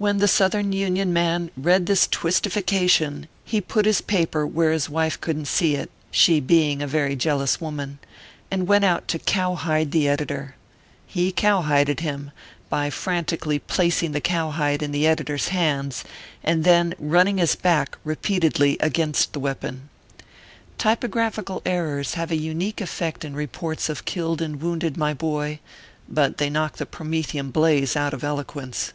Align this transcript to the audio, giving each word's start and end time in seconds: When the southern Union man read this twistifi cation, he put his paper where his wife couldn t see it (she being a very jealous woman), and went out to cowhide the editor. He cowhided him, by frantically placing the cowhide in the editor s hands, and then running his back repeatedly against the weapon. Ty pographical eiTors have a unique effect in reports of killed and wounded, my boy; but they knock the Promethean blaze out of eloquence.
When 0.10 0.16
the 0.16 0.28
southern 0.28 0.72
Union 0.72 1.12
man 1.12 1.50
read 1.58 1.84
this 1.84 2.08
twistifi 2.08 2.64
cation, 2.64 3.28
he 3.44 3.60
put 3.60 3.84
his 3.84 4.00
paper 4.00 4.46
where 4.46 4.72
his 4.72 4.88
wife 4.88 5.20
couldn 5.20 5.42
t 5.42 5.46
see 5.50 5.74
it 5.74 5.90
(she 6.10 6.40
being 6.40 6.80
a 6.80 6.86
very 6.86 7.14
jealous 7.14 7.60
woman), 7.60 7.98
and 8.50 8.66
went 8.66 8.82
out 8.86 9.08
to 9.08 9.18
cowhide 9.18 9.90
the 9.92 10.08
editor. 10.08 10.54
He 11.06 11.30
cowhided 11.32 12.00
him, 12.00 12.30
by 12.70 12.88
frantically 12.88 13.58
placing 13.58 14.12
the 14.12 14.22
cowhide 14.22 14.82
in 14.82 14.90
the 14.92 15.06
editor 15.06 15.34
s 15.34 15.48
hands, 15.48 16.02
and 16.42 16.64
then 16.64 16.94
running 16.98 17.36
his 17.36 17.54
back 17.54 17.98
repeatedly 18.02 18.78
against 18.80 19.34
the 19.34 19.38
weapon. 19.40 19.90
Ty 20.78 20.94
pographical 20.96 21.60
eiTors 21.66 22.14
have 22.14 22.30
a 22.30 22.36
unique 22.36 22.80
effect 22.80 23.22
in 23.22 23.34
reports 23.36 23.90
of 23.90 24.06
killed 24.06 24.40
and 24.40 24.62
wounded, 24.62 24.96
my 24.96 25.12
boy; 25.12 25.60
but 26.08 26.38
they 26.38 26.48
knock 26.48 26.78
the 26.78 26.86
Promethean 26.86 27.50
blaze 27.50 27.96
out 27.96 28.14
of 28.14 28.24
eloquence. 28.24 28.94